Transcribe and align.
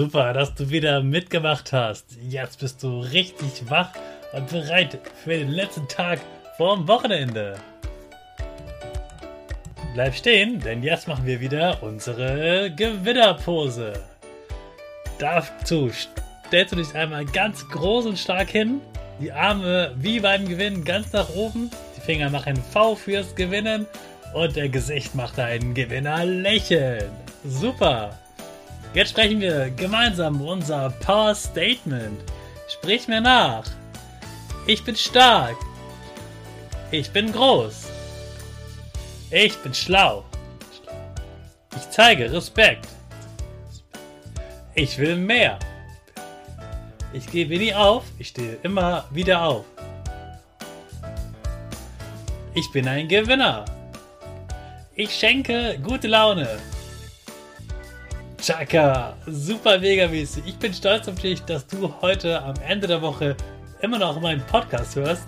Super, 0.00 0.32
dass 0.32 0.54
du 0.54 0.70
wieder 0.70 1.02
mitgemacht 1.02 1.74
hast. 1.74 2.06
Jetzt 2.26 2.60
bist 2.60 2.82
du 2.82 3.00
richtig 3.00 3.68
wach 3.68 3.90
und 4.32 4.48
bereit 4.48 4.98
für 5.22 5.36
den 5.36 5.50
letzten 5.50 5.86
Tag 5.88 6.20
vorm 6.56 6.88
Wochenende. 6.88 7.56
Bleib 9.92 10.14
stehen, 10.14 10.58
denn 10.60 10.82
jetzt 10.82 11.06
machen 11.06 11.26
wir 11.26 11.38
wieder 11.42 11.82
unsere 11.82 12.72
Gewinnerpose. 12.74 13.92
Dazu 15.18 15.90
stellst 16.46 16.72
du 16.72 16.76
dich 16.76 16.94
einmal 16.94 17.26
ganz 17.26 17.68
groß 17.68 18.06
und 18.06 18.18
stark 18.18 18.48
hin, 18.48 18.80
die 19.20 19.30
Arme 19.30 19.94
wie 19.98 20.18
beim 20.18 20.48
Gewinnen 20.48 20.82
ganz 20.82 21.12
nach 21.12 21.28
oben, 21.28 21.70
die 21.94 22.00
Finger 22.00 22.30
machen 22.30 22.56
V 22.72 22.94
fürs 22.94 23.34
Gewinnen 23.34 23.84
und 24.32 24.56
der 24.56 24.70
Gesicht 24.70 25.14
macht 25.14 25.38
ein 25.38 25.74
Gewinnerlächeln. 25.74 27.10
Super! 27.44 28.18
Jetzt 28.92 29.10
sprechen 29.10 29.40
wir 29.40 29.70
gemeinsam 29.70 30.40
unser 30.40 30.90
Power 30.90 31.32
Statement. 31.34 32.20
Sprich 32.68 33.06
mir 33.06 33.20
nach. 33.20 33.64
Ich 34.66 34.84
bin 34.84 34.96
stark. 34.96 35.56
Ich 36.90 37.10
bin 37.10 37.30
groß. 37.30 37.86
Ich 39.30 39.56
bin 39.58 39.72
schlau. 39.72 40.24
Ich 41.76 41.88
zeige 41.90 42.32
Respekt. 42.32 42.88
Ich 44.74 44.98
will 44.98 45.14
mehr. 45.14 45.56
Ich 47.12 47.30
gebe 47.30 47.58
nie 47.58 47.72
auf. 47.72 48.02
Ich 48.18 48.28
stehe 48.28 48.58
immer 48.64 49.04
wieder 49.12 49.42
auf. 49.42 49.64
Ich 52.54 52.70
bin 52.72 52.88
ein 52.88 53.06
Gewinner. 53.06 53.64
Ich 54.96 55.14
schenke 55.14 55.78
gute 55.80 56.08
Laune. 56.08 56.58
Chaka, 58.50 59.14
super 59.28 59.78
mega 59.78 60.08
mäßig. 60.08 60.42
Ich 60.44 60.56
bin 60.56 60.74
stolz 60.74 61.06
auf 61.06 61.14
dich, 61.14 61.40
dass 61.42 61.64
du 61.68 61.94
heute 62.02 62.42
am 62.42 62.54
Ende 62.66 62.88
der 62.88 63.00
Woche 63.00 63.36
immer 63.80 63.96
noch 63.96 64.20
meinen 64.20 64.40
Podcast 64.48 64.96
hörst. 64.96 65.22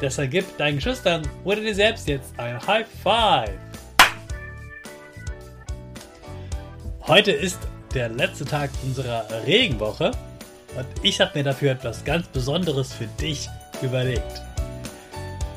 Deshalb 0.00 0.32
gib 0.32 0.58
deinen 0.58 0.76
Geschwistern 0.76 1.22
oder 1.44 1.60
dir 1.60 1.72
selbst 1.72 2.08
jetzt 2.08 2.36
ein 2.36 2.58
High 2.66 2.84
Five. 3.00 3.52
Heute 7.06 7.30
ist 7.30 7.60
der 7.94 8.08
letzte 8.08 8.44
Tag 8.44 8.70
unserer 8.82 9.24
Regenwoche 9.46 10.10
und 10.76 10.86
ich 11.04 11.20
habe 11.20 11.30
mir 11.38 11.44
dafür 11.44 11.70
etwas 11.70 12.04
ganz 12.04 12.26
Besonderes 12.26 12.92
für 12.92 13.06
dich 13.20 13.48
überlegt. 13.82 14.42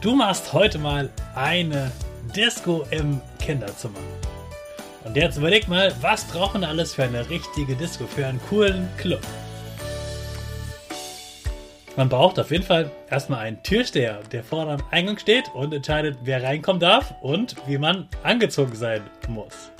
Du 0.00 0.14
machst 0.14 0.54
heute 0.54 0.78
mal 0.78 1.10
eine 1.34 1.92
Disco 2.34 2.86
im 2.90 3.20
Kinderzimmer. 3.38 4.00
Und 5.04 5.16
jetzt 5.16 5.36
überleg 5.36 5.66
mal, 5.66 5.92
was 6.00 6.24
brauchen 6.24 6.60
wir 6.60 6.68
alles 6.68 6.94
für 6.94 7.02
eine 7.02 7.28
richtige 7.28 7.74
Disco, 7.74 8.06
für 8.06 8.26
einen 8.26 8.40
coolen 8.48 8.88
Club? 8.98 9.20
Man 11.96 12.08
braucht 12.08 12.38
auf 12.38 12.50
jeden 12.50 12.64
Fall 12.64 12.90
erstmal 13.10 13.40
einen 13.40 13.62
Türsteher, 13.62 14.20
der 14.30 14.44
vorne 14.44 14.72
am 14.72 14.82
Eingang 14.90 15.18
steht 15.18 15.50
und 15.54 15.74
entscheidet, 15.74 16.16
wer 16.22 16.42
reinkommen 16.42 16.80
darf 16.80 17.14
und 17.20 17.56
wie 17.66 17.78
man 17.78 18.08
angezogen 18.22 18.74
sein 18.74 19.02
muss. 19.28 19.70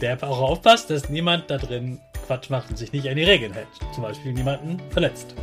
Der 0.00 0.22
auch 0.22 0.40
aufpasst, 0.40 0.90
dass 0.90 1.08
niemand 1.08 1.50
da 1.50 1.58
drin 1.58 1.98
Quatsch 2.26 2.50
macht 2.50 2.70
und 2.70 2.76
sich 2.76 2.92
nicht 2.92 3.08
an 3.08 3.16
die 3.16 3.24
Regeln 3.24 3.52
hält. 3.52 3.66
Zum 3.94 4.04
Beispiel 4.04 4.32
niemanden 4.32 4.80
verletzt. 4.90 5.34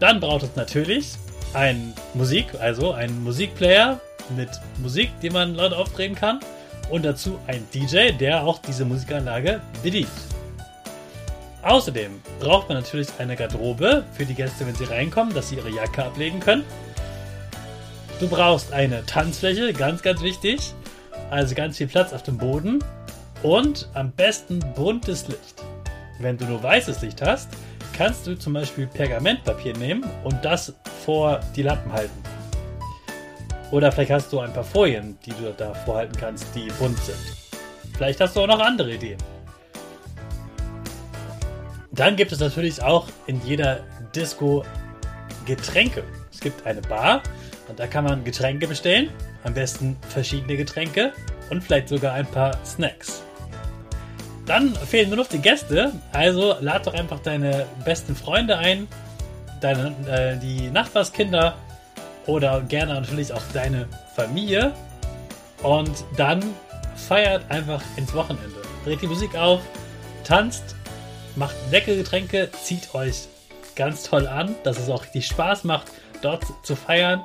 Dann 0.00 0.18
braucht 0.18 0.42
es 0.42 0.56
natürlich 0.56 1.12
ein 1.52 1.92
Musik, 2.14 2.46
also 2.58 2.92
einen 2.92 3.22
Musikplayer 3.22 4.00
mit 4.34 4.48
Musik, 4.82 5.10
die 5.22 5.30
man 5.30 5.54
laut 5.54 5.72
aufdrehen 5.72 6.14
kann 6.14 6.40
und 6.90 7.04
dazu 7.04 7.38
ein 7.46 7.66
DJ, 7.72 8.12
der 8.12 8.44
auch 8.44 8.58
diese 8.58 8.84
Musikanlage 8.84 9.60
bedient. 9.82 10.08
Außerdem 11.62 12.20
braucht 12.38 12.68
man 12.68 12.78
natürlich 12.78 13.08
eine 13.18 13.34
Garderobe 13.34 14.04
für 14.12 14.24
die 14.24 14.34
Gäste, 14.34 14.66
wenn 14.66 14.74
sie 14.76 14.84
reinkommen, 14.84 15.34
dass 15.34 15.48
sie 15.48 15.56
ihre 15.56 15.70
Jacke 15.70 16.04
ablegen 16.04 16.38
können. 16.38 16.64
Du 18.20 18.28
brauchst 18.28 18.72
eine 18.72 19.04
Tanzfläche, 19.04 19.72
ganz, 19.72 20.02
ganz 20.02 20.22
wichtig. 20.22 20.60
Also 21.28 21.56
ganz 21.56 21.76
viel 21.76 21.88
Platz 21.88 22.12
auf 22.12 22.22
dem 22.22 22.38
Boden 22.38 22.78
und 23.42 23.88
am 23.94 24.12
besten 24.12 24.60
buntes 24.76 25.26
Licht. 25.26 25.62
Wenn 26.20 26.38
du 26.38 26.44
nur 26.44 26.62
weißes 26.62 27.02
Licht 27.02 27.20
hast, 27.20 27.48
kannst 27.96 28.26
du 28.26 28.38
zum 28.38 28.52
Beispiel 28.52 28.86
Pergamentpapier 28.86 29.76
nehmen 29.76 30.04
und 30.22 30.44
das 30.44 30.72
vor 31.04 31.40
die 31.56 31.62
Lampen 31.62 31.92
halten. 31.92 32.35
Oder 33.70 33.90
vielleicht 33.90 34.12
hast 34.12 34.32
du 34.32 34.40
ein 34.40 34.52
paar 34.52 34.64
Folien, 34.64 35.18
die 35.24 35.30
du 35.30 35.52
da 35.56 35.74
vorhalten 35.74 36.16
kannst, 36.18 36.46
die 36.54 36.68
bunt 36.78 36.98
sind. 37.00 37.18
Vielleicht 37.96 38.20
hast 38.20 38.36
du 38.36 38.40
auch 38.40 38.46
noch 38.46 38.60
andere 38.60 38.94
Ideen. 38.94 39.18
Dann 41.90 42.14
gibt 42.14 42.30
es 42.30 42.40
natürlich 42.40 42.82
auch 42.82 43.08
in 43.26 43.40
jeder 43.44 43.80
Disco 44.14 44.64
Getränke. 45.46 46.04
Es 46.32 46.40
gibt 46.40 46.66
eine 46.66 46.82
Bar 46.82 47.22
und 47.68 47.78
da 47.78 47.86
kann 47.86 48.04
man 48.04 48.22
Getränke 48.22 48.68
bestellen. 48.68 49.10
Am 49.44 49.54
besten 49.54 49.96
verschiedene 50.08 50.56
Getränke 50.56 51.12
und 51.50 51.62
vielleicht 51.62 51.88
sogar 51.88 52.12
ein 52.14 52.26
paar 52.26 52.58
Snacks. 52.64 53.22
Dann 54.44 54.74
fehlen 54.74 55.08
nur 55.08 55.18
noch 55.18 55.28
die 55.28 55.38
Gäste, 55.38 55.92
also 56.12 56.54
lad 56.60 56.86
doch 56.86 56.94
einfach 56.94 57.20
deine 57.20 57.66
besten 57.84 58.14
Freunde 58.14 58.58
ein, 58.58 58.86
deine, 59.60 59.94
äh, 60.08 60.38
die 60.38 60.70
Nachbarskinder 60.70 61.56
oder 62.26 62.60
gerne 62.62 62.94
natürlich 62.94 63.32
auch 63.32 63.42
deine 63.52 63.88
Familie. 64.14 64.72
Und 65.62 66.04
dann 66.16 66.42
feiert 66.96 67.50
einfach 67.50 67.82
ins 67.96 68.12
Wochenende. 68.14 68.62
Dreht 68.84 69.02
die 69.02 69.06
Musik 69.06 69.34
auf, 69.34 69.60
tanzt, 70.24 70.76
macht 71.34 71.54
leckere 71.70 71.96
Getränke, 71.96 72.50
zieht 72.62 72.94
euch 72.94 73.28
ganz 73.74 74.04
toll 74.04 74.26
an, 74.26 74.54
dass 74.64 74.78
es 74.78 74.88
auch 74.88 75.02
richtig 75.02 75.26
Spaß 75.26 75.64
macht, 75.64 75.90
dort 76.22 76.44
zu 76.62 76.76
feiern. 76.76 77.22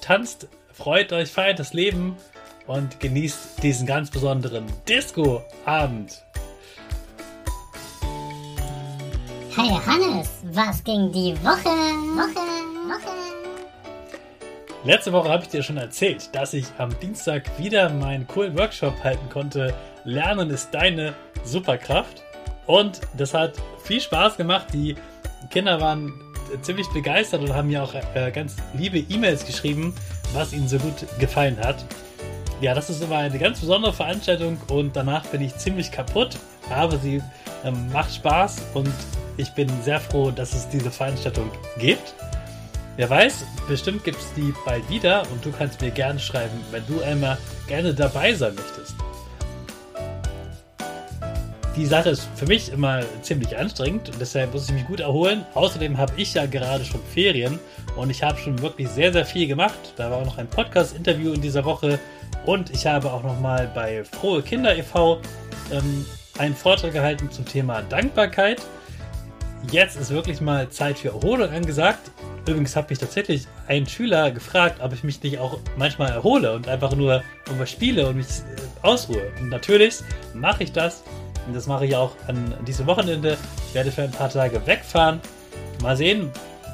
Tanzt, 0.00 0.48
freut 0.72 1.12
euch, 1.12 1.30
feiert 1.30 1.58
das 1.58 1.72
Leben 1.72 2.16
und 2.66 3.00
genießt 3.00 3.62
diesen 3.62 3.86
ganz 3.86 4.10
besonderen 4.10 4.64
Disco-Abend. 4.88 6.22
Hey 9.54 9.68
Hannes, 9.86 10.30
was 10.52 10.82
ging 10.82 11.12
die 11.12 11.34
Woche? 11.44 11.68
Woche, 12.16 12.40
Woche. 12.88 13.41
Letzte 14.84 15.12
Woche 15.12 15.28
habe 15.28 15.44
ich 15.44 15.48
dir 15.48 15.62
schon 15.62 15.76
erzählt, 15.76 16.34
dass 16.34 16.54
ich 16.54 16.66
am 16.78 16.90
Dienstag 16.98 17.44
wieder 17.56 17.88
meinen 17.88 18.26
coolen 18.26 18.58
Workshop 18.58 19.04
halten 19.04 19.28
konnte. 19.28 19.72
Lernen 20.02 20.50
ist 20.50 20.74
deine 20.74 21.14
Superkraft. 21.44 22.24
Und 22.66 23.00
das 23.16 23.32
hat 23.32 23.54
viel 23.84 24.00
Spaß 24.00 24.36
gemacht. 24.36 24.66
Die 24.72 24.96
Kinder 25.50 25.80
waren 25.80 26.12
ziemlich 26.62 26.88
begeistert 26.88 27.42
und 27.42 27.54
haben 27.54 27.68
mir 27.68 27.84
auch 27.84 27.94
äh, 28.14 28.32
ganz 28.32 28.56
liebe 28.74 28.98
E-Mails 28.98 29.46
geschrieben, 29.46 29.94
was 30.32 30.52
ihnen 30.52 30.66
so 30.66 30.78
gut 30.78 31.06
gefallen 31.20 31.58
hat. 31.60 31.84
ja, 32.60 32.74
das 32.74 32.90
ist 32.90 33.02
immer 33.02 33.18
eine 33.18 33.38
ganz 33.38 33.60
besondere 33.60 33.92
Veranstaltung 33.92 34.60
und 34.68 34.96
danach 34.96 35.24
bin 35.26 35.42
ich 35.42 35.56
ziemlich 35.56 35.90
kaputt, 35.90 36.36
aber 36.70 36.96
sie 36.98 37.22
ähm, 37.64 37.90
macht 37.92 38.14
Spaß 38.14 38.62
und 38.74 38.92
ich 39.36 39.50
bin 39.50 39.68
sehr 39.82 40.00
froh, 40.00 40.30
dass 40.30 40.54
es 40.54 40.68
diese 40.68 40.90
Veranstaltung 40.90 41.50
gibt. 41.78 42.14
Wer 42.96 43.08
weiß, 43.08 43.46
bestimmt 43.68 44.04
gibt 44.04 44.18
es 44.18 44.34
die 44.34 44.52
bald 44.66 44.88
wieder 44.90 45.22
und 45.32 45.42
du 45.44 45.50
kannst 45.50 45.80
mir 45.80 45.90
gerne 45.90 46.20
schreiben, 46.20 46.60
wenn 46.70 46.86
du 46.86 47.00
einmal 47.02 47.38
gerne 47.66 47.94
dabei 47.94 48.34
sein 48.34 48.54
möchtest. 48.54 48.94
Die 51.74 51.86
Sache 51.86 52.10
ist 52.10 52.28
für 52.36 52.44
mich 52.44 52.70
immer 52.70 53.00
ziemlich 53.22 53.56
anstrengend 53.56 54.10
und 54.10 54.20
deshalb 54.20 54.52
muss 54.52 54.68
ich 54.68 54.74
mich 54.74 54.86
gut 54.86 55.00
erholen. 55.00 55.46
Außerdem 55.54 55.96
habe 55.96 56.12
ich 56.18 56.34
ja 56.34 56.44
gerade 56.44 56.84
schon 56.84 57.00
Ferien 57.14 57.58
und 57.96 58.10
ich 58.10 58.22
habe 58.22 58.36
schon 58.36 58.60
wirklich 58.60 58.88
sehr, 58.88 59.10
sehr 59.10 59.24
viel 59.24 59.46
gemacht. 59.46 59.94
Da 59.96 60.10
war 60.10 60.18
auch 60.18 60.26
noch 60.26 60.36
ein 60.36 60.48
Podcast-Interview 60.48 61.32
in 61.32 61.40
dieser 61.40 61.64
Woche 61.64 61.98
und 62.44 62.68
ich 62.68 62.86
habe 62.86 63.10
auch 63.10 63.22
noch 63.22 63.40
mal 63.40 63.70
bei 63.74 64.04
Frohe 64.04 64.42
Kinder 64.42 64.76
e.V. 64.76 65.18
Ähm, 65.70 66.04
einen 66.36 66.54
Vortrag 66.54 66.92
gehalten 66.92 67.30
zum 67.30 67.46
Thema 67.46 67.80
Dankbarkeit. 67.80 68.60
Jetzt 69.70 69.96
ist 69.96 70.10
wirklich 70.10 70.42
mal 70.42 70.68
Zeit 70.68 70.98
für 70.98 71.08
Erholung 71.08 71.48
angesagt. 71.48 72.10
Übrigens 72.46 72.74
hat 72.74 72.90
mich 72.90 72.98
tatsächlich 72.98 73.46
ein 73.68 73.86
Schüler 73.86 74.32
gefragt, 74.32 74.80
ob 74.82 74.92
ich 74.92 75.04
mich 75.04 75.22
nicht 75.22 75.38
auch 75.38 75.58
manchmal 75.76 76.10
erhole 76.10 76.52
und 76.54 76.66
einfach 76.66 76.94
nur 76.94 77.22
irgendwas 77.46 77.70
spiele 77.70 78.08
und 78.08 78.16
mich 78.16 78.26
äh, 78.26 78.86
ausruhe. 78.86 79.30
Und 79.40 79.48
natürlich 79.48 79.98
mache 80.34 80.64
ich 80.64 80.72
das. 80.72 81.04
Und 81.46 81.54
das 81.54 81.66
mache 81.66 81.86
ich 81.86 81.94
auch 81.94 82.12
an 82.26 82.54
diesem 82.66 82.86
Wochenende. 82.86 83.36
Ich 83.68 83.74
werde 83.74 83.92
für 83.92 84.02
ein 84.02 84.10
paar 84.10 84.28
Tage 84.28 84.64
wegfahren. 84.66 85.20
Mal 85.82 85.96
sehen, 85.96 86.30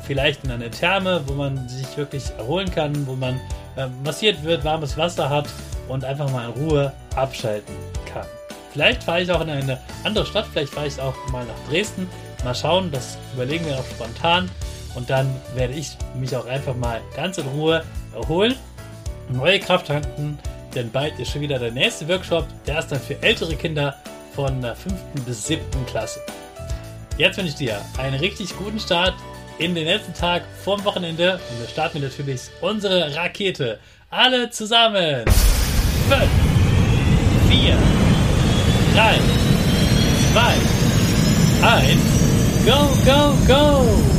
vielleicht 0.06 0.44
in 0.44 0.50
eine 0.50 0.70
Therme, 0.70 1.22
wo 1.26 1.34
man 1.34 1.68
sich 1.68 1.96
wirklich 1.96 2.24
erholen 2.38 2.70
kann, 2.70 3.06
wo 3.06 3.14
man 3.14 3.38
äh, 3.76 3.86
massiert 4.04 4.42
wird, 4.44 4.64
warmes 4.64 4.96
Wasser 4.96 5.28
hat 5.28 5.48
und 5.88 6.04
einfach 6.04 6.30
mal 6.30 6.50
in 6.50 6.62
Ruhe 6.62 6.92
abschalten 7.14 7.74
kann. 8.10 8.26
Vielleicht 8.72 9.02
fahre 9.02 9.22
ich 9.22 9.30
auch 9.30 9.40
in 9.40 9.50
eine 9.50 9.78
andere 10.04 10.24
Stadt, 10.24 10.46
vielleicht 10.52 10.72
fahre 10.72 10.86
ich 10.86 11.00
auch 11.00 11.14
mal 11.30 11.44
nach 11.44 11.70
Dresden. 11.70 12.08
Mal 12.44 12.54
schauen, 12.54 12.90
das 12.90 13.18
überlegen 13.34 13.66
wir 13.66 13.76
noch 13.76 13.86
spontan. 13.86 14.50
Und 14.98 15.08
dann 15.08 15.32
werde 15.54 15.74
ich 15.74 15.96
mich 16.18 16.34
auch 16.34 16.46
einfach 16.46 16.74
mal 16.74 17.00
ganz 17.14 17.38
in 17.38 17.46
Ruhe 17.46 17.84
erholen, 18.12 18.56
neue 19.28 19.60
Kraft 19.60 19.86
tanken, 19.86 20.40
denn 20.74 20.90
bald 20.90 21.16
ist 21.20 21.30
schon 21.30 21.40
wieder 21.40 21.60
der 21.60 21.70
nächste 21.70 22.08
Workshop. 22.08 22.44
Der 22.66 22.80
ist 22.80 22.88
dann 22.88 22.98
für 22.98 23.22
ältere 23.22 23.54
Kinder 23.54 23.94
von 24.34 24.60
der 24.60 24.74
5. 24.74 24.94
bis 25.24 25.46
7. 25.46 25.62
Klasse. 25.86 26.20
Jetzt 27.16 27.38
wünsche 27.38 27.50
ich 27.50 27.54
dir 27.54 27.80
einen 27.96 28.18
richtig 28.18 28.56
guten 28.56 28.80
Start 28.80 29.14
in 29.58 29.76
den 29.76 29.84
letzten 29.84 30.14
Tag 30.14 30.42
vorm 30.64 30.84
Wochenende. 30.84 31.34
Und 31.34 31.60
wir 31.60 31.68
starten 31.68 32.00
natürlich 32.00 32.40
unsere 32.60 33.14
Rakete. 33.14 33.78
Alle 34.10 34.50
zusammen. 34.50 35.24
5, 36.08 36.22
4, 37.50 37.76
3, 38.94 39.18
2, 40.32 41.68
1, 41.68 42.00
go, 42.66 42.88
go, 43.04 43.34
go! 43.46 44.17